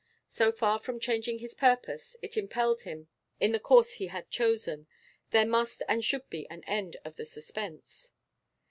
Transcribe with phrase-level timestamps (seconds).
[0.27, 3.07] So far from changing his purpose, it impelled him
[3.39, 4.87] in the course he had chosen.
[5.29, 8.11] There must and should be an end of this suspense.